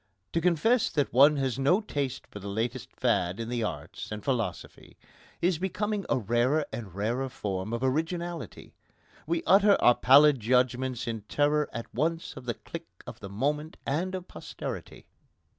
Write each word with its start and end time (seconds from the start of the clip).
To 0.33 0.41
confess 0.41 0.89
that 0.89 1.13
one 1.13 1.37
has 1.37 1.59
no 1.59 1.79
taste 1.79 2.25
for 2.25 2.39
the 2.39 2.47
latest 2.49 2.89
fad 2.95 3.39
in 3.39 3.49
the 3.49 3.61
arts 3.61 4.11
and 4.11 4.25
philosophy 4.25 4.97
is 5.43 5.59
becoming 5.59 6.07
a 6.09 6.17
rarer 6.17 6.65
and 6.73 6.95
rarer 6.95 7.29
form 7.29 7.71
of 7.71 7.83
originality. 7.83 8.73
We 9.27 9.43
utter 9.45 9.79
our 9.79 9.93
pallid 9.93 10.39
judgments 10.39 11.05
in 11.05 11.21
terror 11.29 11.69
at 11.71 11.93
once 11.93 12.35
of 12.35 12.45
the 12.45 12.55
clique 12.55 13.03
of 13.05 13.19
the 13.19 13.29
moment 13.29 13.77
and 13.85 14.15
of 14.15 14.27
posterity. 14.27 15.05